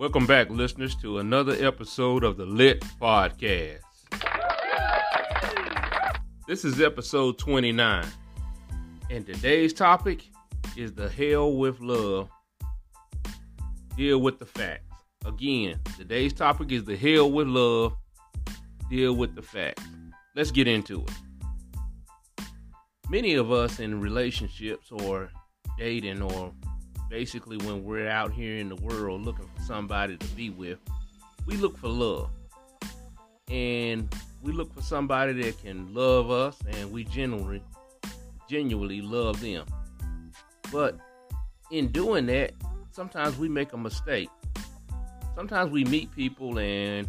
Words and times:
Welcome 0.00 0.24
back, 0.24 0.48
listeners, 0.48 0.94
to 1.02 1.18
another 1.18 1.54
episode 1.60 2.24
of 2.24 2.38
the 2.38 2.46
Lit 2.46 2.80
Podcast. 2.98 3.80
This 6.48 6.64
is 6.64 6.80
episode 6.80 7.36
29, 7.36 8.06
and 9.10 9.26
today's 9.26 9.74
topic 9.74 10.22
is 10.74 10.94
the 10.94 11.10
hell 11.10 11.54
with 11.54 11.80
love. 11.80 12.30
Deal 13.94 14.22
with 14.22 14.38
the 14.38 14.46
facts. 14.46 14.86
Again, 15.26 15.78
today's 15.98 16.32
topic 16.32 16.72
is 16.72 16.84
the 16.84 16.96
hell 16.96 17.30
with 17.30 17.48
love. 17.48 17.94
Deal 18.88 19.12
with 19.12 19.34
the 19.34 19.42
facts. 19.42 19.84
Let's 20.34 20.50
get 20.50 20.66
into 20.66 21.02
it. 21.02 22.46
Many 23.10 23.34
of 23.34 23.52
us 23.52 23.80
in 23.80 24.00
relationships 24.00 24.90
or 24.90 25.28
dating 25.76 26.22
or 26.22 26.54
basically 27.10 27.58
when 27.58 27.84
we're 27.84 28.08
out 28.08 28.32
here 28.32 28.56
in 28.56 28.68
the 28.68 28.76
world 28.76 29.22
looking 29.22 29.48
for 29.54 29.62
somebody 29.62 30.16
to 30.16 30.26
be 30.28 30.48
with, 30.48 30.78
we 31.44 31.56
look 31.56 31.76
for 31.76 31.88
love. 31.88 32.30
And 33.50 34.08
we 34.42 34.52
look 34.52 34.72
for 34.72 34.80
somebody 34.80 35.32
that 35.42 35.60
can 35.60 35.92
love 35.92 36.30
us 36.30 36.56
and 36.72 36.90
we 36.90 37.04
genuinely 37.04 37.62
genuinely 38.48 39.00
love 39.00 39.40
them. 39.40 39.66
But 40.72 40.98
in 41.70 41.88
doing 41.88 42.26
that, 42.26 42.52
sometimes 42.92 43.36
we 43.36 43.48
make 43.48 43.72
a 43.72 43.76
mistake. 43.76 44.28
Sometimes 45.34 45.70
we 45.70 45.84
meet 45.84 46.14
people 46.14 46.58
and 46.58 47.08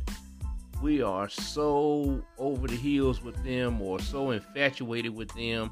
we 0.82 1.02
are 1.02 1.30
so 1.30 2.24
over 2.38 2.68
the 2.68 2.76
heels 2.76 3.22
with 3.22 3.44
them 3.44 3.82
or 3.82 4.00
so 4.00 4.32
infatuated 4.32 5.16
with 5.16 5.32
them 5.34 5.72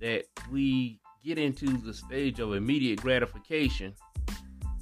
that 0.00 0.24
we 0.50 1.00
get 1.28 1.38
into 1.38 1.66
the 1.66 1.92
stage 1.92 2.40
of 2.40 2.54
immediate 2.54 3.02
gratification 3.02 3.94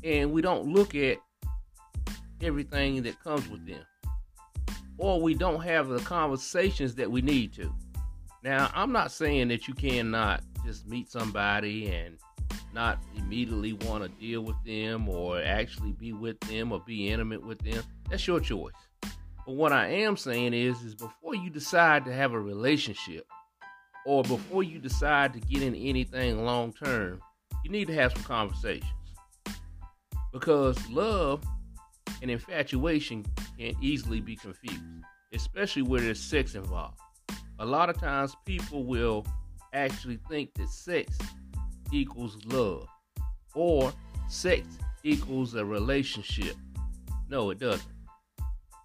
and 0.05 0.31
we 0.31 0.41
don't 0.41 0.73
look 0.73 0.95
at 0.95 1.19
everything 2.41 3.03
that 3.03 3.21
comes 3.21 3.49
with 3.49 3.67
them. 3.67 3.83
Or 4.97 5.21
we 5.21 5.35
don't 5.35 5.61
have 5.63 5.89
the 5.89 5.99
conversations 5.99 6.95
that 6.95 7.11
we 7.11 7.21
need 7.21 7.53
to. 7.55 7.75
Now, 8.45 8.71
I'm 8.75 8.93
not 8.93 9.11
saying 9.11 9.49
that 9.49 9.67
you 9.67 9.75
cannot 9.75 10.43
just 10.65 10.87
meet 10.87 11.11
somebody 11.11 11.89
and 11.89 12.17
not 12.73 13.03
immediately 13.17 13.73
want 13.73 14.05
to 14.05 14.09
deal 14.21 14.43
with 14.43 14.63
them 14.65 15.09
or 15.09 15.43
actually 15.43 15.93
be 15.95 16.13
with 16.13 16.39
them 16.41 16.71
or 16.71 16.79
be 16.79 17.09
intimate 17.09 17.45
with 17.45 17.59
them. 17.59 17.83
That's 18.09 18.25
your 18.25 18.39
choice. 18.39 18.73
But 19.03 19.57
what 19.57 19.73
I 19.73 19.89
am 19.89 20.17
saying 20.17 20.55
is 20.55 20.81
is 20.83 20.95
before 20.95 21.35
you 21.35 21.51
decide 21.51 22.05
to 22.05 22.13
have 22.13 22.35
a 22.35 22.41
relationship, 22.41 23.27
or 24.07 24.23
before 24.23 24.63
you 24.63 24.79
decide 24.79 25.33
to 25.33 25.41
get 25.41 25.63
in 25.63 25.75
anything 25.75 26.45
long 26.45 26.73
term, 26.73 27.21
you 27.65 27.71
need 27.71 27.89
to 27.89 27.95
have 27.95 28.13
some 28.13 28.23
conversations. 28.23 28.89
Because 30.33 30.79
love 30.89 31.43
and 32.23 32.31
infatuation 32.31 33.27
can 33.59 33.75
easily 33.83 34.21
be 34.21 34.37
confused, 34.37 34.81
especially 35.35 35.83
where 35.83 36.01
there's 36.01 36.23
sex 36.23 36.55
involved. 36.55 37.01
A 37.59 37.67
lot 37.67 37.91
of 37.91 37.99
times 37.99 38.37
people 38.45 38.85
will 38.85 39.27
actually 39.73 40.21
think 40.31 40.55
that 40.55 40.69
sex 40.69 41.19
equals 41.93 42.39
love 42.47 42.87
or 43.55 43.93
sex 44.29 44.67
equals 45.03 45.57
a 45.57 45.65
relationship. 45.65 46.55
No, 47.29 47.51
it 47.51 47.59
doesn't. 47.59 47.91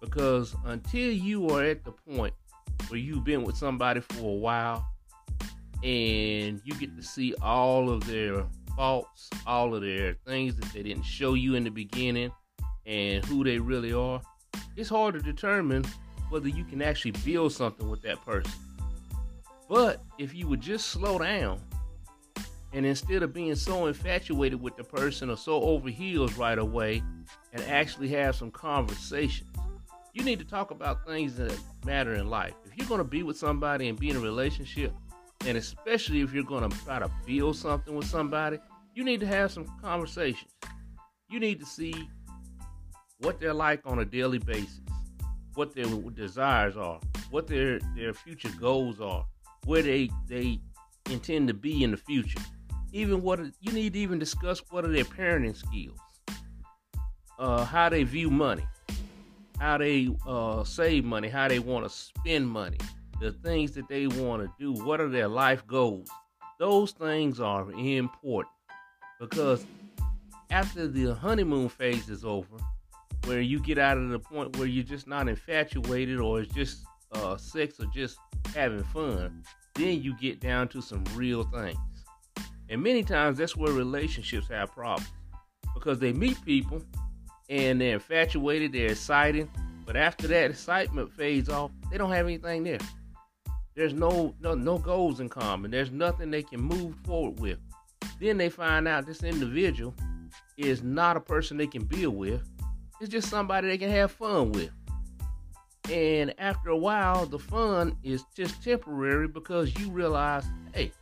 Because 0.00 0.56
until 0.64 1.12
you 1.12 1.48
are 1.50 1.62
at 1.62 1.84
the 1.84 1.92
point 1.92 2.34
where 2.88 2.98
you've 2.98 3.22
been 3.22 3.44
with 3.44 3.56
somebody 3.56 4.00
for 4.00 4.18
a 4.18 4.38
while 4.38 4.84
and 5.82 6.60
you 6.64 6.74
get 6.74 6.96
to 6.96 7.02
see 7.02 7.34
all 7.42 7.90
of 7.90 8.06
their 8.06 8.44
faults, 8.76 9.28
all 9.46 9.74
of 9.74 9.82
their 9.82 10.14
things 10.26 10.54
that 10.56 10.72
they 10.72 10.82
didn't 10.82 11.04
show 11.04 11.34
you 11.34 11.54
in 11.54 11.64
the 11.64 11.70
beginning, 11.70 12.32
and 12.86 13.24
who 13.24 13.44
they 13.44 13.58
really 13.58 13.92
are, 13.92 14.20
it's 14.76 14.88
hard 14.88 15.14
to 15.14 15.20
determine 15.20 15.84
whether 16.30 16.48
you 16.48 16.64
can 16.64 16.82
actually 16.82 17.12
build 17.24 17.52
something 17.52 17.88
with 17.88 18.02
that 18.02 18.24
person. 18.24 18.52
But 19.68 20.02
if 20.18 20.34
you 20.34 20.48
would 20.48 20.60
just 20.60 20.88
slow 20.88 21.18
down 21.18 21.60
and 22.72 22.86
instead 22.86 23.22
of 23.22 23.32
being 23.32 23.54
so 23.54 23.86
infatuated 23.86 24.60
with 24.60 24.76
the 24.76 24.84
person 24.84 25.30
or 25.30 25.36
so 25.36 25.60
over 25.62 25.88
heels 25.88 26.34
right 26.34 26.58
away 26.58 27.02
and 27.52 27.62
actually 27.64 28.08
have 28.08 28.34
some 28.34 28.50
conversations, 28.50 29.50
you 30.14 30.24
need 30.24 30.38
to 30.38 30.44
talk 30.44 30.70
about 30.70 31.06
things 31.06 31.36
that 31.36 31.58
matter 31.84 32.14
in 32.14 32.28
life. 32.28 32.54
If 32.64 32.76
you're 32.76 32.88
going 32.88 32.98
to 32.98 33.04
be 33.04 33.22
with 33.22 33.36
somebody 33.36 33.88
and 33.88 33.98
be 33.98 34.10
in 34.10 34.16
a 34.16 34.20
relationship, 34.20 34.92
and 35.46 35.58
especially 35.58 36.20
if 36.20 36.32
you're 36.32 36.44
going 36.44 36.68
to 36.68 36.78
try 36.84 36.98
to 36.98 37.10
build 37.26 37.56
something 37.56 37.94
with 37.94 38.06
somebody, 38.06 38.58
you 38.94 39.04
need 39.04 39.20
to 39.20 39.26
have 39.26 39.50
some 39.50 39.66
conversations. 39.80 40.52
You 41.28 41.40
need 41.40 41.60
to 41.60 41.66
see 41.66 42.08
what 43.18 43.40
they're 43.40 43.54
like 43.54 43.80
on 43.84 43.98
a 44.00 44.04
daily 44.04 44.38
basis, 44.38 44.80
what 45.54 45.74
their 45.74 45.86
desires 45.86 46.76
are, 46.76 47.00
what 47.30 47.46
their 47.46 47.78
their 47.96 48.12
future 48.12 48.50
goals 48.60 49.00
are, 49.00 49.24
where 49.64 49.82
they 49.82 50.10
they 50.28 50.60
intend 51.10 51.48
to 51.48 51.54
be 51.54 51.82
in 51.82 51.90
the 51.90 51.96
future. 51.96 52.40
Even 52.92 53.22
what 53.22 53.40
you 53.60 53.72
need 53.72 53.94
to 53.94 53.98
even 53.98 54.18
discuss 54.18 54.62
what 54.70 54.84
are 54.84 54.92
their 54.92 55.04
parenting 55.04 55.56
skills, 55.56 55.98
uh, 57.38 57.64
how 57.64 57.88
they 57.88 58.02
view 58.02 58.30
money, 58.30 58.66
how 59.58 59.78
they 59.78 60.14
uh, 60.26 60.62
save 60.64 61.04
money, 61.04 61.28
how 61.28 61.48
they 61.48 61.58
want 61.58 61.84
to 61.84 61.90
spend 61.90 62.46
money, 62.46 62.78
the 63.22 63.30
things 63.30 63.70
that 63.72 63.88
they 63.88 64.08
want 64.08 64.42
to 64.42 64.50
do, 64.58 64.72
what 64.84 65.00
are 65.00 65.08
their 65.08 65.28
life 65.28 65.64
goals. 65.66 66.08
Those 66.58 66.90
things 66.90 67.38
are 67.38 67.70
important 67.72 68.52
because 69.20 69.64
after 70.50 70.88
the 70.88 71.14
honeymoon 71.14 71.68
phase 71.68 72.08
is 72.08 72.24
over, 72.24 72.56
where 73.26 73.40
you 73.40 73.60
get 73.60 73.78
out 73.78 73.96
of 73.96 74.08
the 74.10 74.18
point 74.18 74.56
where 74.56 74.66
you're 74.66 74.82
just 74.82 75.06
not 75.06 75.28
infatuated 75.28 76.18
or 76.18 76.40
it's 76.40 76.52
just 76.52 76.84
uh, 77.12 77.36
sex 77.36 77.78
or 77.78 77.86
just 77.86 78.18
having 78.54 78.82
fun, 78.84 79.44
then 79.76 80.02
you 80.02 80.16
get 80.16 80.40
down 80.40 80.66
to 80.66 80.82
some 80.82 81.04
real 81.14 81.44
things. 81.44 81.78
And 82.68 82.82
many 82.82 83.04
times 83.04 83.38
that's 83.38 83.56
where 83.56 83.72
relationships 83.72 84.48
have 84.48 84.72
problems 84.72 85.08
because 85.74 86.00
they 86.00 86.12
meet 86.12 86.44
people 86.44 86.82
and 87.48 87.80
they're 87.80 87.94
infatuated, 87.94 88.72
they're 88.72 88.90
excited, 88.90 89.48
but 89.86 89.96
after 89.96 90.26
that 90.26 90.50
excitement 90.50 91.12
fades 91.12 91.48
off, 91.48 91.70
they 91.90 91.98
don't 91.98 92.10
have 92.10 92.26
anything 92.26 92.64
there. 92.64 92.78
There's 93.74 93.94
no 93.94 94.34
no 94.40 94.54
no 94.54 94.78
goals 94.78 95.20
in 95.20 95.28
common. 95.28 95.70
There's 95.70 95.90
nothing 95.90 96.30
they 96.30 96.42
can 96.42 96.60
move 96.60 96.94
forward 97.04 97.40
with. 97.40 97.58
Then 98.20 98.36
they 98.36 98.50
find 98.50 98.86
out 98.86 99.06
this 99.06 99.22
individual 99.22 99.94
is 100.56 100.82
not 100.82 101.16
a 101.16 101.20
person 101.20 101.56
they 101.56 101.66
can 101.66 101.84
build 101.84 102.16
with. 102.16 102.42
It's 103.00 103.10
just 103.10 103.28
somebody 103.28 103.68
they 103.68 103.78
can 103.78 103.90
have 103.90 104.12
fun 104.12 104.52
with. 104.52 104.70
And 105.90 106.34
after 106.38 106.70
a 106.70 106.76
while, 106.76 107.26
the 107.26 107.38
fun 107.38 107.96
is 108.02 108.24
just 108.36 108.62
temporary 108.62 109.26
because 109.26 109.76
you 109.78 109.90
realize, 109.90 110.44
hey, 110.72 110.92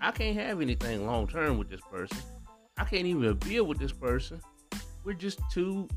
I 0.00 0.10
can't 0.10 0.36
have 0.36 0.60
anything 0.60 1.06
long 1.06 1.28
term 1.28 1.58
with 1.58 1.68
this 1.68 1.80
person. 1.90 2.18
I 2.78 2.84
can't 2.84 3.06
even 3.06 3.34
build 3.34 3.68
with 3.68 3.78
this 3.78 3.92
person. 3.92 4.40
We're 5.04 5.12
just 5.12 5.38
too 5.52 5.88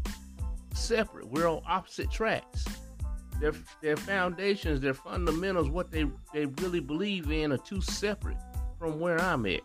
separate. 0.74 1.28
We're 1.30 1.48
on 1.48 1.62
opposite 1.66 2.12
tracks 2.12 2.66
their 3.40 3.54
their 3.82 3.98
foundations, 3.98 4.82
their 4.82 4.94
fundamentals, 4.94 5.70
what 5.70 5.92
they, 5.92 6.06
they 6.34 6.46
really 6.46 6.80
believe 6.80 7.32
in 7.32 7.52
are 7.52 7.58
too 7.58 7.82
separate 7.82 8.38
from 8.78 9.00
where 9.00 9.20
I'm 9.20 9.46
at. 9.46 9.62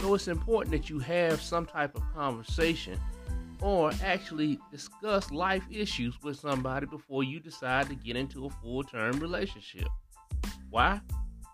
So 0.00 0.14
it's 0.14 0.28
important 0.28 0.72
that 0.72 0.88
you 0.88 0.98
have 1.00 1.42
some 1.42 1.66
type 1.66 1.94
of 1.94 2.02
conversation 2.14 2.98
or 3.60 3.92
actually 4.02 4.58
discuss 4.70 5.30
life 5.30 5.64
issues 5.70 6.14
with 6.22 6.38
somebody 6.38 6.86
before 6.86 7.22
you 7.22 7.40
decide 7.40 7.88
to 7.88 7.94
get 7.94 8.16
into 8.16 8.46
a 8.46 8.50
full 8.50 8.82
term 8.82 9.18
relationship. 9.18 9.88
Why? 10.70 11.00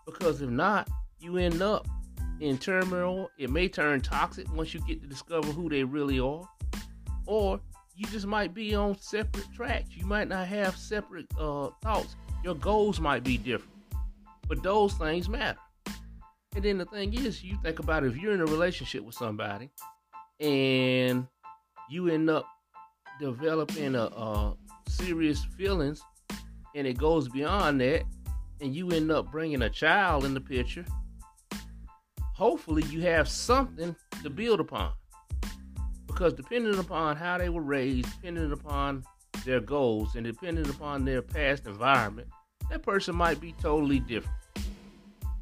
Because 0.05 0.41
if 0.41 0.49
not, 0.49 0.89
you 1.19 1.37
end 1.37 1.61
up 1.61 1.87
in 2.39 2.57
turmoil. 2.57 3.29
It 3.37 3.49
may 3.49 3.67
turn 3.67 4.01
toxic 4.01 4.51
once 4.53 4.73
you 4.73 4.79
get 4.87 5.01
to 5.01 5.07
discover 5.07 5.47
who 5.51 5.69
they 5.69 5.83
really 5.83 6.19
are. 6.19 6.47
Or 7.25 7.59
you 7.97 8.05
just 8.07 8.27
might 8.27 8.53
be 8.53 8.75
on 8.75 8.97
separate 8.99 9.51
tracks. 9.55 9.89
You 9.95 10.05
might 10.05 10.27
not 10.27 10.47
have 10.47 10.77
separate 10.77 11.25
uh, 11.39 11.69
thoughts. 11.81 12.15
Your 12.43 12.53
goals 12.53 12.99
might 12.99 13.23
be 13.23 13.37
different, 13.37 13.73
but 14.47 14.61
those 14.61 14.93
things 14.93 15.27
matter. 15.27 15.57
And 16.55 16.63
then 16.63 16.77
the 16.77 16.85
thing 16.85 17.13
is, 17.13 17.43
you 17.43 17.57
think 17.63 17.79
about 17.79 18.03
if 18.03 18.15
you're 18.15 18.33
in 18.33 18.41
a 18.41 18.45
relationship 18.45 19.03
with 19.03 19.15
somebody 19.15 19.71
and 20.39 21.27
you 21.89 22.09
end 22.09 22.29
up 22.29 22.47
developing 23.19 23.95
a, 23.95 24.03
a 24.03 24.55
serious 24.87 25.43
feelings 25.57 26.01
and 26.75 26.85
it 26.85 26.97
goes 26.97 27.27
beyond 27.27 27.81
that 27.81 28.03
and 28.61 28.75
you 28.75 28.91
end 28.91 29.11
up 29.11 29.31
bringing 29.31 29.63
a 29.63 29.69
child 29.69 30.23
in 30.23 30.33
the 30.33 30.41
picture 30.41 30.85
hopefully 32.33 32.83
you 32.89 33.01
have 33.01 33.27
something 33.27 33.95
to 34.21 34.29
build 34.29 34.59
upon 34.59 34.91
because 36.17 36.33
depending 36.33 36.79
upon 36.79 37.15
how 37.15 37.37
they 37.37 37.47
were 37.47 37.61
raised, 37.61 38.09
depending 38.15 38.51
upon 38.51 39.03
their 39.45 39.59
goals, 39.59 40.15
and 40.15 40.25
depending 40.25 40.67
upon 40.67 41.05
their 41.05 41.21
past 41.21 41.67
environment, 41.67 42.27
that 42.71 42.81
person 42.81 43.15
might 43.15 43.39
be 43.39 43.53
totally 43.61 43.99
different. 43.99 44.35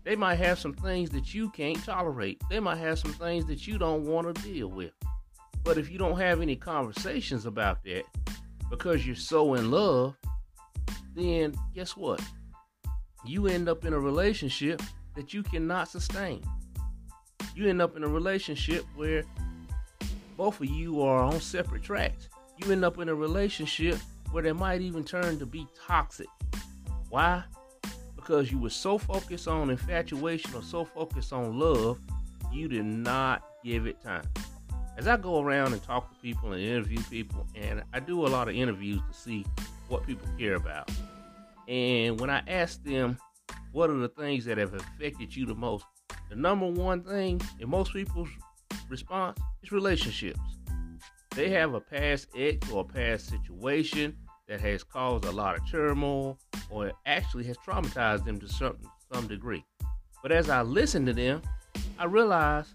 They 0.04 0.18
might 0.18 0.36
have 0.36 0.60
some 0.60 0.74
things 0.74 1.12
that 1.12 1.34
you 1.34 1.50
can't 1.52 1.82
tolerate. 1.86 2.42
They 2.50 2.60
might 2.60 2.80
have 2.80 3.00
some 3.00 3.14
things 3.14 3.46
that 3.46 3.66
you 3.66 3.78
don't 3.78 4.04
want 4.04 4.36
to 4.36 4.42
deal 4.44 4.68
with. 4.68 4.92
But 5.64 5.78
if 5.78 5.90
you 5.90 5.98
don't 5.98 6.20
have 6.20 6.42
any 6.42 6.58
conversations 6.58 7.46
about 7.46 7.82
that 7.86 8.04
because 8.70 9.08
you're 9.08 9.16
so 9.16 9.54
in 9.54 9.72
love, 9.72 10.18
then 11.16 11.56
guess 11.74 11.96
what? 11.96 12.22
You 13.26 13.48
end 13.48 13.70
up 13.70 13.86
in 13.86 13.94
a 13.94 14.00
relationship 14.00 14.82
that 15.16 15.34
you 15.34 15.42
cannot 15.42 15.88
sustain. 15.88 16.44
You 17.56 17.70
end 17.70 17.82
up 17.82 17.96
in 17.96 18.04
a 18.04 18.10
relationship 18.10 18.84
where 18.98 19.24
both 20.38 20.60
of 20.60 20.68
you 20.68 21.02
are 21.02 21.24
on 21.24 21.40
separate 21.40 21.84
tracks. 21.84 22.30
You 22.58 22.72
end 22.72 22.86
up 22.86 23.00
in 23.00 23.10
a 23.10 23.16
relationship 23.16 23.98
where 24.32 24.44
they 24.44 24.54
might 24.54 24.82
even 24.82 25.04
turn 25.04 25.40
to 25.40 25.46
be 25.46 25.68
toxic. 25.88 26.28
Why? 27.10 27.44
Because 28.16 28.52
you 28.52 28.60
were 28.60 28.70
so 28.70 28.98
focused 28.98 29.48
on 29.48 29.70
infatuation 29.70 30.54
or 30.56 30.64
so 30.64 30.86
focused 30.86 31.32
on 31.32 31.60
love, 31.60 32.00
you 32.52 32.68
did 32.68 32.86
not 32.86 33.44
give 33.64 33.88
it 33.88 34.02
time. 34.02 34.24
As 34.98 35.08
I 35.08 35.18
go 35.18 35.42
around 35.42 35.74
and 35.74 35.84
talk 35.84 36.10
to 36.10 36.20
people 36.22 36.54
and 36.54 36.62
interview 36.62 37.02
people, 37.10 37.46
and 37.56 37.84
I 37.94 38.00
do 38.00 38.26
a 38.26 38.30
lot 38.30 38.48
of 38.48 38.56
interviews 38.56 39.02
to 39.08 39.18
see 39.18 39.46
what 39.90 40.06
people 40.06 40.28
care 40.38 40.56
about. 40.56 40.90
And 41.68 42.20
when 42.20 42.30
I 42.30 42.42
ask 42.48 42.84
them, 42.84 43.18
what 43.72 43.90
are 43.90 43.98
the 43.98 44.10
things 44.10 44.46
that 44.46 44.58
have 44.58 44.74
affected 44.74 45.36
you 45.36 45.46
the 45.46 45.56
most? 45.56 45.86
The 46.30 46.36
number 46.36 46.68
one 46.68 47.04
thing 47.04 47.42
in 47.60 47.70
most 47.70 47.94
people's 47.94 48.30
response 48.90 49.40
is 49.64 49.72
relationships. 49.72 50.40
They 51.36 51.50
have 51.50 51.74
a 51.74 51.82
past 51.82 52.30
ex 52.36 52.70
or 52.72 52.82
a 52.82 52.94
past 52.94 53.30
situation 53.30 54.16
that 54.48 54.62
has 54.62 54.84
caused 54.84 55.26
a 55.26 55.32
lot 55.32 55.58
of 55.58 55.70
turmoil 55.70 56.38
or 56.70 56.92
actually 57.06 57.44
has 57.46 57.58
traumatized 57.58 58.26
them 58.26 58.40
to 58.40 58.48
some, 58.48 58.78
some 59.14 59.28
degree. 59.28 59.66
But 60.22 60.32
as 60.32 60.50
I 60.50 60.62
listen 60.62 61.06
to 61.06 61.14
them, 61.14 61.42
I 62.00 62.06
realize 62.06 62.74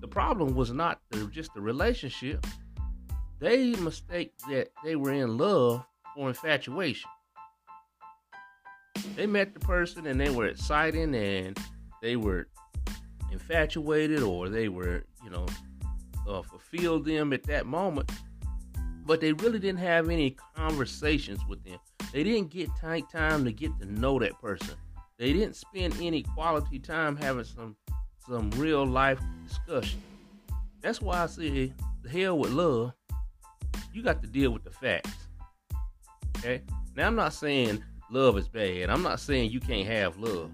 the 0.00 0.08
problem 0.08 0.54
was 0.54 0.72
not 0.72 1.00
the, 1.10 1.26
just 1.26 1.54
the 1.54 1.60
relationship. 1.60 2.46
They 3.38 3.72
mistake 3.76 4.34
that 4.48 4.68
they 4.84 4.96
were 4.96 5.12
in 5.12 5.36
love 5.38 5.84
or 6.16 6.28
infatuation. 6.28 7.10
They 9.16 9.26
met 9.26 9.54
the 9.54 9.60
person 9.60 10.06
and 10.06 10.20
they 10.20 10.30
were 10.30 10.46
exciting 10.46 11.14
and 11.14 11.58
they 12.00 12.16
were 12.16 12.48
infatuated 13.32 14.22
or 14.22 14.48
they 14.48 14.68
were, 14.68 15.04
you 15.24 15.30
know, 15.30 15.46
uh, 16.28 16.42
fulfilled 16.42 17.04
them 17.04 17.32
at 17.32 17.42
that 17.44 17.66
moment. 17.66 18.10
But 19.04 19.20
they 19.20 19.32
really 19.32 19.58
didn't 19.58 19.80
have 19.80 20.08
any 20.08 20.36
conversations 20.54 21.40
with 21.48 21.64
them. 21.64 21.78
They 22.12 22.22
didn't 22.22 22.50
get 22.50 22.68
time 22.76 23.44
to 23.44 23.52
get 23.52 23.76
to 23.80 23.86
know 23.86 24.18
that 24.18 24.40
person. 24.40 24.76
They 25.18 25.32
didn't 25.32 25.56
spend 25.56 25.94
any 26.00 26.22
quality 26.22 26.78
time 26.78 27.16
having 27.16 27.44
some 27.44 27.76
some 28.26 28.50
real 28.52 28.86
life 28.86 29.20
discussion. 29.48 30.00
That's 30.80 31.00
why 31.00 31.24
I 31.24 31.26
say 31.26 31.72
the 32.02 32.08
hell 32.08 32.38
with 32.38 32.52
love. 32.52 32.92
You 33.92 34.02
got 34.02 34.22
to 34.22 34.28
deal 34.28 34.52
with 34.52 34.62
the 34.62 34.70
facts. 34.70 35.28
Okay? 36.38 36.62
Now 36.94 37.08
I'm 37.08 37.16
not 37.16 37.32
saying 37.32 37.82
love 38.10 38.38
is 38.38 38.48
bad. 38.48 38.90
I'm 38.90 39.02
not 39.02 39.18
saying 39.18 39.50
you 39.50 39.60
can't 39.60 39.88
have 39.88 40.18
love. 40.18 40.50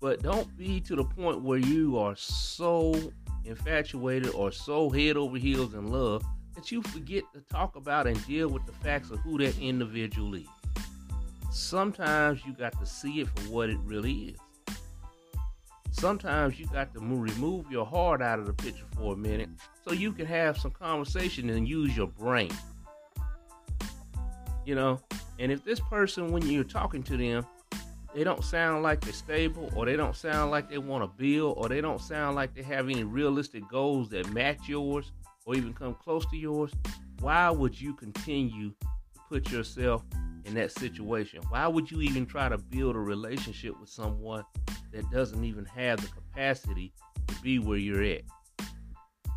But 0.00 0.22
don't 0.22 0.56
be 0.56 0.80
to 0.82 0.96
the 0.96 1.04
point 1.04 1.42
where 1.42 1.58
you 1.58 1.98
are 1.98 2.14
so 2.16 2.94
infatuated 3.44 4.30
or 4.30 4.52
so 4.52 4.90
head 4.90 5.16
over 5.16 5.36
heels 5.36 5.74
in 5.74 5.88
love 5.90 6.24
that 6.54 6.70
you 6.70 6.82
forget 6.82 7.24
to 7.34 7.40
talk 7.52 7.76
about 7.76 8.06
and 8.06 8.26
deal 8.26 8.48
with 8.48 8.64
the 8.66 8.72
facts 8.72 9.10
of 9.10 9.18
who 9.20 9.38
that 9.38 9.58
individual 9.58 10.34
is. 10.34 10.46
Sometimes 11.50 12.44
you 12.44 12.52
got 12.52 12.78
to 12.78 12.86
see 12.86 13.20
it 13.20 13.28
for 13.28 13.50
what 13.50 13.70
it 13.70 13.78
really 13.84 14.12
is 14.12 14.38
sometimes 15.98 16.58
you 16.58 16.66
got 16.66 16.92
to 16.94 17.00
remove 17.00 17.70
your 17.70 17.84
heart 17.84 18.22
out 18.22 18.38
of 18.38 18.46
the 18.46 18.52
picture 18.52 18.84
for 18.96 19.14
a 19.14 19.16
minute 19.16 19.48
so 19.84 19.92
you 19.92 20.12
can 20.12 20.26
have 20.26 20.56
some 20.56 20.70
conversation 20.70 21.50
and 21.50 21.68
use 21.68 21.96
your 21.96 22.06
brain. 22.06 22.50
You 24.64 24.74
know, 24.74 25.00
and 25.38 25.50
if 25.50 25.64
this 25.64 25.80
person, 25.80 26.30
when 26.30 26.46
you're 26.46 26.62
talking 26.62 27.02
to 27.04 27.16
them, 27.16 27.46
they 28.14 28.24
don't 28.24 28.44
sound 28.44 28.82
like 28.82 29.00
they're 29.00 29.12
stable, 29.12 29.70
or 29.76 29.86
they 29.86 29.96
don't 29.96 30.16
sound 30.16 30.50
like 30.50 30.68
they 30.70 30.78
want 30.78 31.04
to 31.04 31.08
build, 31.22 31.54
or 31.58 31.68
they 31.68 31.80
don't 31.80 32.00
sound 32.00 32.36
like 32.36 32.54
they 32.54 32.62
have 32.62 32.88
any 32.88 33.04
realistic 33.04 33.68
goals 33.68 34.08
that 34.10 34.30
match 34.32 34.68
yours 34.68 35.12
or 35.44 35.54
even 35.54 35.72
come 35.72 35.94
close 35.94 36.26
to 36.26 36.36
yours, 36.36 36.70
why 37.20 37.50
would 37.50 37.80
you 37.80 37.94
continue 37.94 38.70
to 38.70 39.20
put 39.28 39.50
yourself 39.50 40.02
in 40.44 40.54
that 40.54 40.72
situation? 40.72 41.40
Why 41.48 41.66
would 41.66 41.90
you 41.90 42.02
even 42.02 42.26
try 42.26 42.48
to 42.48 42.58
build 42.58 42.96
a 42.96 43.00
relationship 43.00 43.78
with 43.80 43.88
someone 43.88 44.44
that 44.92 45.10
doesn't 45.10 45.44
even 45.44 45.64
have 45.66 46.00
the 46.00 46.08
capacity 46.08 46.92
to 47.26 47.34
be 47.42 47.58
where 47.58 47.78
you're 47.78 48.02
at. 48.02 48.22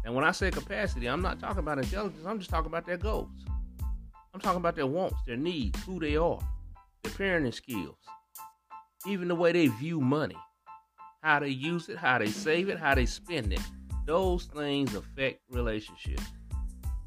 And 0.04 0.16
when 0.16 0.24
I 0.24 0.32
say 0.32 0.50
capacity, 0.50 1.08
I'm 1.08 1.22
not 1.22 1.40
talking 1.40 1.60
about 1.60 1.78
intelligence, 1.78 2.26
I'm 2.26 2.40
just 2.40 2.50
talking 2.50 2.68
about 2.68 2.86
their 2.86 2.98
goals. 2.98 3.30
I'm 4.34 4.40
talking 4.40 4.60
about 4.60 4.76
their 4.76 4.88
wants, 4.88 5.18
their 5.28 5.38
needs, 5.38 5.82
who 5.84 6.00
they 6.00 6.16
are, 6.16 6.40
their 7.04 7.12
parenting 7.12 7.54
skills, 7.54 7.98
even 9.06 9.27
the 9.27 9.36
way 9.36 9.51
they 9.51 9.68
view 9.68 10.00
money, 10.01 10.38
how 11.24 11.39
they 11.39 11.50
use 11.50 11.89
it, 11.89 11.98
how 11.98 12.18
they 12.18 12.27
save 12.27 12.69
it, 12.69 12.80
how 12.80 12.95
they 12.95 13.06
spend 13.06 13.53
it. 13.53 13.62
Those 14.06 14.45
things 14.45 14.95
affect 14.95 15.42
relationships. 15.50 16.24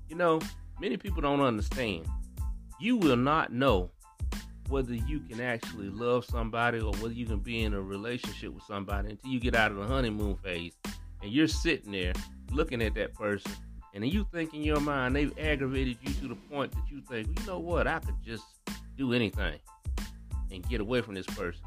You 0.09 0.17
know, 0.17 0.41
many 0.81 0.97
people 0.97 1.23
don't 1.23 1.41
understand. 1.41 2.07
You 2.81 2.97
will 2.97 3.17
not 3.17 3.53
know 3.53 3.91
whether 4.69 4.95
you 4.95 5.21
can 5.21 5.41
actually 5.41 5.91
love 5.91 6.25
somebody 6.25 6.81
or 6.81 6.93
whether 6.95 7.13
you 7.13 7.27
can 7.27 7.39
be 7.39 7.63
in 7.63 7.75
a 7.75 7.81
relationship 7.81 8.53
with 8.53 8.65
somebody 8.65 9.11
until 9.11 9.31
you 9.31 9.41
get 9.41 9.55
out 9.55 9.71
of 9.71 9.77
the 9.77 9.87
honeymoon 9.87 10.37
phase 10.37 10.73
and 11.23 11.31
you're 11.31 11.49
sitting 11.49 11.93
there 11.93 12.13
looking 12.51 12.83
at 12.83 12.95
that 12.95 13.15
person 13.15 13.53
and 13.95 14.05
you 14.07 14.27
think 14.33 14.53
in 14.55 14.63
your 14.63 14.81
mind 14.81 15.15
they've 15.15 15.37
aggravated 15.39 15.97
you 16.03 16.13
to 16.15 16.29
the 16.29 16.35
point 16.35 16.73
that 16.73 16.83
you 16.91 17.01
think, 17.09 17.29
well, 17.29 17.37
you 17.39 17.47
know 17.47 17.59
what, 17.59 17.87
I 17.87 18.01
could 18.01 18.21
just 18.25 18.45
do 18.97 19.13
anything 19.13 19.59
and 20.51 20.69
get 20.69 20.81
away 20.81 21.01
from 21.01 21.15
this 21.15 21.27
person. 21.27 21.63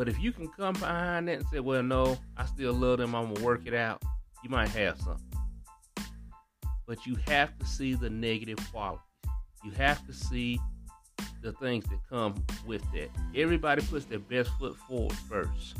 But 0.00 0.08
if 0.08 0.18
you 0.18 0.32
can 0.32 0.48
come 0.48 0.72
behind 0.72 1.28
that 1.28 1.40
and 1.40 1.46
say, 1.48 1.60
well, 1.60 1.82
no, 1.82 2.16
I 2.34 2.46
still 2.46 2.72
love 2.72 3.00
them, 3.00 3.14
I'm 3.14 3.34
gonna 3.34 3.44
work 3.44 3.66
it 3.66 3.74
out, 3.74 4.02
you 4.42 4.48
might 4.48 4.70
have 4.70 4.98
something. 4.98 5.38
But 6.86 7.04
you 7.04 7.16
have 7.26 7.58
to 7.58 7.66
see 7.66 7.92
the 7.92 8.08
negative 8.08 8.56
qualities. 8.72 9.04
You 9.62 9.72
have 9.72 10.06
to 10.06 10.14
see 10.14 10.58
the 11.42 11.52
things 11.52 11.84
that 11.90 11.98
come 12.08 12.42
with 12.66 12.80
that. 12.94 13.10
Everybody 13.34 13.82
puts 13.82 14.06
their 14.06 14.20
best 14.20 14.48
foot 14.58 14.74
forward 14.88 15.12
first. 15.28 15.76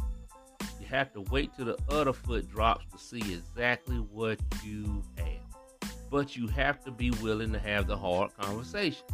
You 0.78 0.86
have 0.88 1.14
to 1.14 1.22
wait 1.22 1.52
till 1.56 1.64
the 1.64 1.78
other 1.88 2.12
foot 2.12 2.46
drops 2.50 2.84
to 2.92 2.98
see 2.98 3.32
exactly 3.32 3.96
what 3.96 4.38
you 4.62 5.02
have. 5.16 5.90
But 6.10 6.36
you 6.36 6.46
have 6.48 6.84
to 6.84 6.90
be 6.90 7.10
willing 7.22 7.54
to 7.54 7.58
have 7.58 7.86
the 7.86 7.96
hard 7.96 8.32
conversations. 8.38 9.10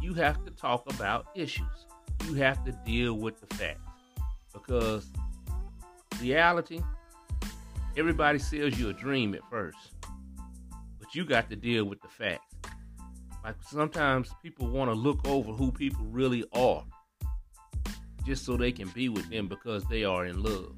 You 0.00 0.14
have 0.14 0.44
to 0.44 0.52
talk 0.52 0.84
about 0.94 1.26
issues. 1.34 1.86
You 2.24 2.34
have 2.34 2.64
to 2.66 2.72
deal 2.86 3.14
with 3.14 3.40
the 3.40 3.52
facts. 3.56 3.85
Because 4.56 5.10
reality, 6.20 6.80
everybody 7.96 8.38
sells 8.38 8.78
you 8.78 8.88
a 8.88 8.92
dream 8.92 9.34
at 9.34 9.48
first. 9.50 9.76
But 10.98 11.14
you 11.14 11.24
got 11.26 11.50
to 11.50 11.56
deal 11.56 11.84
with 11.84 12.00
the 12.00 12.08
facts. 12.08 12.54
Like 13.44 13.56
sometimes 13.68 14.30
people 14.42 14.68
want 14.68 14.90
to 14.90 14.94
look 14.94 15.26
over 15.28 15.52
who 15.52 15.70
people 15.70 16.04
really 16.06 16.44
are 16.52 16.82
just 18.24 18.44
so 18.44 18.56
they 18.56 18.72
can 18.72 18.88
be 18.88 19.08
with 19.08 19.30
them 19.30 19.46
because 19.46 19.84
they 19.84 20.04
are 20.04 20.26
in 20.26 20.42
love. 20.42 20.74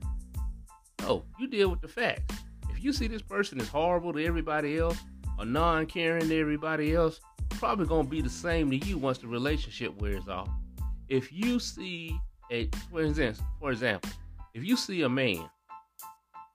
No, 1.01 1.25
you 1.39 1.47
deal 1.49 1.71
with 1.71 1.81
the 1.81 1.89
facts. 1.89 2.35
If 2.69 2.85
you 2.85 2.93
see 2.93 3.07
this 3.07 3.23
person 3.23 3.59
is 3.59 3.69
horrible 3.69 4.13
to 4.13 4.25
everybody 4.25 4.77
else 4.77 4.99
or 5.39 5.47
non 5.47 5.87
caring 5.87 6.29
to 6.29 6.39
everybody 6.39 6.95
else, 6.95 7.21
probably 7.51 7.87
gonna 7.87 8.07
be 8.07 8.21
the 8.21 8.29
same 8.29 8.71
to 8.71 8.77
you 8.77 8.99
once 8.99 9.19
the 9.19 9.29
relationship 9.29 9.99
wears 10.01 10.29
off. 10.29 10.51
If 11.09 11.33
you 11.33 11.59
see 11.59 12.21
a 12.51 12.69
for 12.91 13.03
instance, 13.03 13.41
for 13.61 13.71
example, 13.71 14.11
if 14.55 14.65
you 14.65 14.77
see 14.77 15.03
a 15.03 15.09
man 15.09 15.49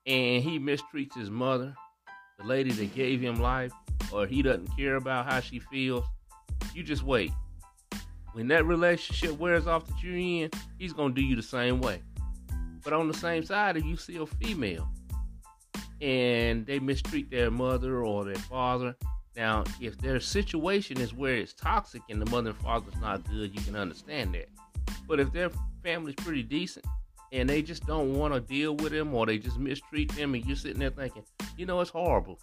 and 0.05 0.43
he 0.43 0.59
mistreats 0.59 1.15
his 1.15 1.29
mother, 1.29 1.75
the 2.39 2.45
lady 2.45 2.71
that 2.71 2.93
gave 2.95 3.21
him 3.21 3.35
life, 3.35 3.71
or 4.12 4.27
he 4.27 4.41
doesn't 4.41 4.67
care 4.75 4.95
about 4.95 5.31
how 5.31 5.39
she 5.39 5.59
feels, 5.59 6.05
you 6.73 6.83
just 6.83 7.03
wait. 7.03 7.31
When 8.33 8.47
that 8.47 8.65
relationship 8.65 9.38
wears 9.38 9.67
off 9.67 9.85
that 9.88 10.01
you're 10.01 10.17
in, 10.17 10.50
he's 10.79 10.93
gonna 10.93 11.13
do 11.13 11.21
you 11.21 11.35
the 11.35 11.43
same 11.43 11.81
way. 11.81 12.01
But 12.83 12.93
on 12.93 13.07
the 13.07 13.13
same 13.13 13.43
side, 13.43 13.77
if 13.77 13.85
you 13.85 13.95
see 13.95 14.17
a 14.17 14.25
female 14.25 14.89
and 16.01 16.65
they 16.65 16.79
mistreat 16.79 17.29
their 17.29 17.50
mother 17.50 18.03
or 18.03 18.25
their 18.25 18.35
father, 18.35 18.95
now 19.35 19.63
if 19.79 19.97
their 20.00 20.19
situation 20.19 21.00
is 21.00 21.13
where 21.13 21.35
it's 21.35 21.53
toxic 21.53 22.01
and 22.09 22.21
the 22.21 22.29
mother 22.29 22.50
and 22.50 22.59
father's 22.59 23.00
not 23.00 23.23
good, 23.29 23.55
you 23.55 23.62
can 23.62 23.75
understand 23.75 24.33
that. 24.33 24.50
But 25.07 25.19
if 25.19 25.31
their 25.31 25.51
family's 25.83 26.15
pretty 26.15 26.43
decent 26.43 26.86
and 27.31 27.50
they 27.50 27.62
just 27.62 27.86
don't 27.86 28.13
want 28.13 28.33
to 28.33 28.39
deal 28.39 28.75
with 28.75 28.91
them 28.91 29.13
or 29.13 29.25
they 29.25 29.38
just 29.38 29.57
mistreat 29.57 30.15
them 30.15 30.36
and 30.36 30.45
you're 30.45 30.55
sitting 30.55 30.79
there 30.79 30.89
thinking, 30.89 31.24
you 31.57 31.65
know, 31.65 31.81
it's 31.81 31.89
horrible 31.89 32.39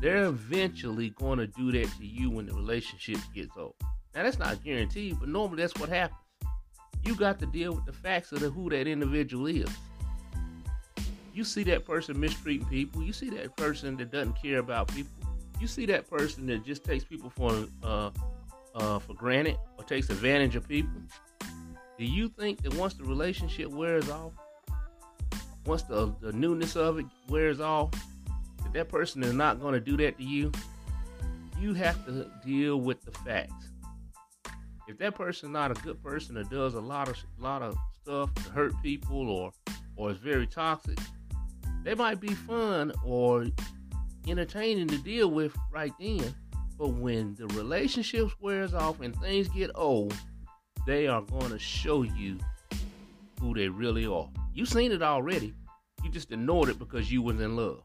they're 0.00 0.24
eventually 0.24 1.10
going 1.10 1.38
to 1.38 1.46
do 1.46 1.72
that 1.72 1.90
to 1.98 2.06
you 2.06 2.30
when 2.30 2.46
the 2.46 2.54
relationship 2.54 3.18
gets 3.34 3.56
old. 3.56 3.74
Now 4.14 4.22
that's 4.22 4.38
not 4.38 4.62
guaranteed, 4.62 5.18
but 5.18 5.28
normally 5.28 5.62
that's 5.62 5.78
what 5.78 5.88
happens. 5.88 6.20
You 7.04 7.14
got 7.14 7.38
to 7.40 7.46
deal 7.46 7.72
with 7.72 7.86
the 7.86 7.92
facts 7.92 8.32
of 8.32 8.40
the, 8.40 8.50
who 8.50 8.68
that 8.70 8.86
individual 8.86 9.46
is. 9.46 9.68
you 11.32 11.44
see 11.44 11.62
that 11.64 11.84
person 11.84 12.18
mistreating 12.18 12.66
people. 12.66 13.02
You 13.02 13.12
see 13.12 13.30
that 13.30 13.56
person 13.56 13.96
that 13.98 14.10
doesn't 14.10 14.40
care 14.40 14.58
about 14.58 14.88
people. 14.88 15.12
You 15.60 15.66
see 15.66 15.86
that 15.86 16.08
person 16.10 16.46
that 16.46 16.64
just 16.64 16.84
takes 16.84 17.04
people 17.04 17.30
for 17.30 17.66
uh, 17.82 18.10
uh, 18.74 18.98
for 18.98 19.14
granted 19.14 19.56
or 19.78 19.84
takes 19.84 20.10
advantage 20.10 20.56
of 20.56 20.68
people. 20.68 21.00
Do 21.98 22.04
you 22.04 22.28
think 22.28 22.62
that 22.62 22.74
once 22.74 22.94
the 22.94 23.04
relationship 23.04 23.68
wears 23.68 24.10
off, 24.10 24.32
once 25.64 25.82
the, 25.84 26.14
the 26.20 26.32
newness 26.32 26.76
of 26.76 26.98
it 26.98 27.06
wears 27.28 27.58
off, 27.58 27.90
that 28.62 28.72
that 28.74 28.88
person 28.88 29.22
is 29.22 29.32
not 29.32 29.60
going 29.60 29.72
to 29.72 29.80
do 29.80 29.96
that 29.96 30.18
to 30.18 30.24
you? 30.24 30.52
You 31.58 31.72
have 31.72 32.04
to 32.04 32.30
deal 32.44 32.80
with 32.80 33.02
the 33.02 33.12
facts. 33.12 33.70
If 34.88 34.98
that 34.98 35.14
person 35.14 35.48
is 35.48 35.52
not 35.52 35.70
a 35.70 35.74
good 35.82 36.02
person 36.02 36.34
that 36.34 36.50
does 36.50 36.74
a 36.74 36.80
lot 36.80 37.08
of 37.08 37.16
lot 37.38 37.62
of 37.62 37.76
stuff 38.02 38.32
to 38.34 38.50
hurt 38.50 38.72
people 38.82 39.30
or 39.30 39.52
or 39.96 40.10
is 40.10 40.18
very 40.18 40.46
toxic, 40.46 40.98
they 41.82 41.94
might 41.94 42.20
be 42.20 42.34
fun 42.34 42.92
or 43.04 43.46
entertaining 44.28 44.88
to 44.88 44.98
deal 44.98 45.30
with 45.30 45.56
right 45.72 45.92
then. 45.98 46.34
But 46.78 46.88
when 46.88 47.34
the 47.36 47.46
relationships 47.48 48.34
wears 48.38 48.74
off 48.74 49.00
and 49.00 49.16
things 49.16 49.48
get 49.48 49.70
old, 49.74 50.14
they 50.86 51.08
are 51.08 51.22
going 51.22 51.50
to 51.50 51.58
show 51.58 52.02
you 52.02 52.38
who 53.40 53.54
they 53.54 53.68
really 53.68 54.06
are. 54.06 54.28
You've 54.54 54.68
seen 54.68 54.92
it 54.92 55.02
already. 55.02 55.52
You 56.02 56.10
just 56.10 56.30
ignored 56.32 56.68
it 56.68 56.78
because 56.78 57.10
you 57.10 57.20
was 57.20 57.40
in 57.40 57.56
love. 57.56 57.82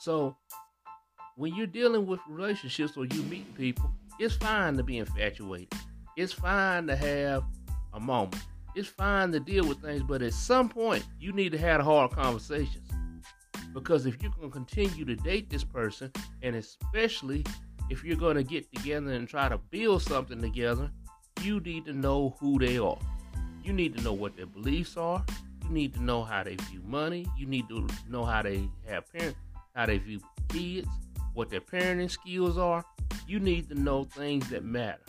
So 0.00 0.36
when 1.36 1.54
you're 1.54 1.66
dealing 1.66 2.06
with 2.06 2.20
relationships 2.28 2.96
or 2.96 3.06
you 3.06 3.22
meet 3.22 3.54
people, 3.54 3.90
it's 4.18 4.34
fine 4.34 4.76
to 4.76 4.82
be 4.82 4.98
infatuated. 4.98 5.72
It's 6.16 6.32
fine 6.32 6.86
to 6.88 6.96
have 6.96 7.44
a 7.94 8.00
moment. 8.00 8.42
It's 8.74 8.88
fine 8.88 9.32
to 9.32 9.40
deal 9.40 9.66
with 9.66 9.80
things, 9.80 10.02
but 10.02 10.22
at 10.22 10.32
some 10.32 10.68
point, 10.68 11.04
you 11.20 11.32
need 11.32 11.52
to 11.52 11.58
have 11.58 11.80
hard 11.82 12.10
conversations. 12.10 12.90
Because 13.72 14.04
if 14.04 14.18
going 14.18 14.32
to 14.40 14.48
continue 14.50 15.04
to 15.04 15.16
date 15.16 15.48
this 15.48 15.64
person, 15.64 16.10
and 16.42 16.56
especially 16.56 17.44
if 17.90 18.04
you're 18.04 18.16
going 18.16 18.36
to 18.36 18.42
get 18.42 18.72
together 18.72 19.12
and 19.12 19.28
try 19.28 19.48
to 19.48 19.58
build 19.58 20.02
something 20.02 20.40
together, 20.40 20.90
you 21.42 21.60
need 21.60 21.84
to 21.86 21.92
know 21.92 22.36
who 22.40 22.58
they 22.58 22.78
are. 22.78 22.98
You 23.64 23.72
need 23.72 23.96
to 23.96 24.02
know 24.02 24.12
what 24.12 24.36
their 24.36 24.46
beliefs 24.46 24.96
are. 24.96 25.24
You 25.64 25.70
need 25.70 25.94
to 25.94 26.02
know 26.02 26.24
how 26.24 26.42
they 26.42 26.56
view 26.56 26.82
money. 26.84 27.26
You 27.36 27.46
need 27.46 27.68
to 27.68 27.86
know 28.08 28.24
how 28.24 28.42
they 28.42 28.68
have 28.88 29.10
parents, 29.12 29.38
how 29.74 29.86
they 29.86 29.98
view 29.98 30.20
kids, 30.48 30.88
what 31.34 31.50
their 31.50 31.60
parenting 31.60 32.10
skills 32.10 32.58
are. 32.58 32.84
You 33.26 33.40
need 33.40 33.68
to 33.68 33.74
know 33.74 34.04
things 34.04 34.48
that 34.50 34.64
matter. 34.64 35.00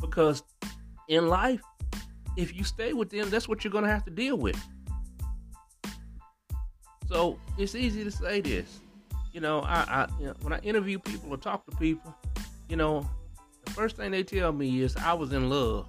Because 0.00 0.42
in 1.08 1.28
life, 1.28 1.60
if 2.36 2.54
you 2.54 2.64
stay 2.64 2.92
with 2.92 3.10
them, 3.10 3.30
that's 3.30 3.48
what 3.48 3.62
you're 3.62 3.72
going 3.72 3.84
to 3.84 3.90
have 3.90 4.04
to 4.04 4.10
deal 4.10 4.36
with. 4.36 4.60
So 7.08 7.38
it's 7.58 7.74
easy 7.74 8.04
to 8.04 8.10
say 8.10 8.40
this. 8.40 8.80
You 9.32 9.40
know, 9.40 9.60
I, 9.60 9.84
I 9.88 10.08
you 10.20 10.26
know, 10.26 10.34
when 10.42 10.52
I 10.52 10.58
interview 10.58 10.98
people 10.98 11.32
or 11.32 11.38
talk 11.38 11.64
to 11.66 11.76
people, 11.76 12.14
you 12.68 12.76
know, 12.76 13.08
the 13.64 13.72
first 13.72 13.96
thing 13.96 14.10
they 14.10 14.22
tell 14.22 14.52
me 14.52 14.82
is 14.82 14.94
I 14.96 15.14
was 15.14 15.32
in 15.32 15.48
love, 15.48 15.86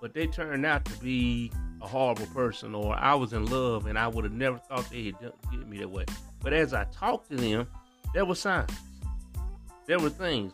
but 0.00 0.12
they 0.12 0.26
turned 0.26 0.66
out 0.66 0.84
to 0.86 0.98
be 0.98 1.50
a 1.80 1.86
horrible 1.86 2.26
person, 2.26 2.74
or 2.74 2.94
I 2.94 3.14
was 3.14 3.32
in 3.32 3.46
love 3.46 3.86
and 3.86 3.98
I 3.98 4.08
would 4.08 4.24
have 4.24 4.32
never 4.32 4.58
thought 4.58 4.88
they'd 4.90 5.16
get 5.18 5.68
me 5.68 5.78
that 5.78 5.90
way. 5.90 6.04
But 6.42 6.52
as 6.52 6.74
I 6.74 6.84
talked 6.84 7.30
to 7.30 7.36
them, 7.36 7.66
there 8.12 8.24
were 8.24 8.34
signs. 8.34 8.72
There 9.86 9.98
were 9.98 10.10
things. 10.10 10.52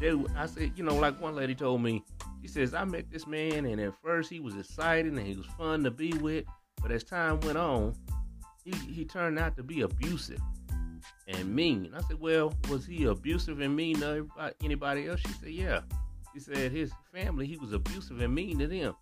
They, 0.00 0.12
I 0.36 0.46
said, 0.46 0.72
you 0.74 0.82
know, 0.82 0.96
like 0.96 1.20
one 1.20 1.36
lady 1.36 1.54
told 1.54 1.82
me, 1.82 2.04
she 2.42 2.48
says, 2.48 2.74
I 2.74 2.84
met 2.84 3.10
this 3.10 3.26
man, 3.26 3.66
and 3.66 3.80
at 3.80 3.94
first 4.02 4.30
he 4.30 4.40
was 4.40 4.56
exciting 4.56 5.18
and 5.18 5.26
he 5.26 5.36
was 5.36 5.46
fun 5.58 5.84
to 5.84 5.90
be 5.90 6.14
with, 6.14 6.46
but 6.82 6.90
as 6.90 7.04
time 7.04 7.38
went 7.40 7.58
on, 7.58 7.94
he, 8.64 8.72
he 8.92 9.04
turned 9.04 9.38
out 9.38 9.56
to 9.56 9.62
be 9.62 9.82
abusive 9.82 10.40
and 11.34 11.54
mean. 11.54 11.92
I 11.96 12.00
said, 12.02 12.20
Well, 12.20 12.54
was 12.68 12.86
he 12.86 13.04
abusive 13.04 13.60
and 13.60 13.74
mean 13.74 14.00
to 14.00 14.26
anybody 14.62 15.08
else? 15.08 15.20
She 15.20 15.32
said, 15.32 15.50
Yeah. 15.50 15.80
She 16.32 16.40
said 16.40 16.70
his 16.70 16.92
family, 17.12 17.46
he 17.46 17.56
was 17.56 17.72
abusive 17.72 18.20
and 18.20 18.34
mean 18.34 18.58
to 18.60 18.66
them. 18.66 18.94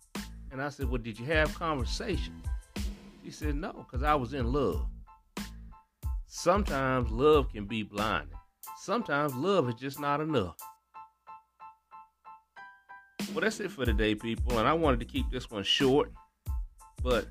And 0.51 0.61
I 0.61 0.69
said, 0.69 0.89
Well, 0.89 1.01
did 1.01 1.19
you 1.19 1.25
have 1.25 1.53
conversations? 1.53 2.45
She 3.23 3.31
said, 3.31 3.55
No, 3.55 3.73
because 3.73 4.03
I 4.03 4.15
was 4.15 4.33
in 4.33 4.51
love. 4.51 4.85
Sometimes 6.27 7.09
love 7.11 7.51
can 7.51 7.65
be 7.65 7.83
blinding. 7.83 8.35
Sometimes 8.79 9.33
love 9.35 9.67
is 9.69 9.75
just 9.75 9.99
not 9.99 10.21
enough. 10.21 10.55
Well, 13.33 13.41
that's 13.41 13.59
it 13.59 13.71
for 13.71 13.85
today, 13.85 14.15
people. 14.15 14.57
And 14.57 14.67
I 14.67 14.73
wanted 14.73 14.99
to 15.01 15.05
keep 15.05 15.29
this 15.29 15.51
one 15.51 15.63
short, 15.63 16.11
but 17.03 17.27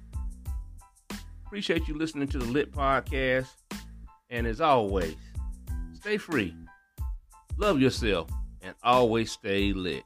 appreciate 1.45 1.89
you 1.89 1.97
listening 1.97 2.29
to 2.29 2.39
the 2.39 2.45
Lit 2.45 2.73
Podcast. 2.73 3.49
And 4.31 4.47
as 4.47 4.61
always, 4.61 5.17
stay 5.95 6.19
free, 6.19 6.55
love 7.57 7.81
yourself, 7.81 8.29
and 8.61 8.75
always 8.83 9.33
stay 9.33 9.73
lit. 9.73 10.05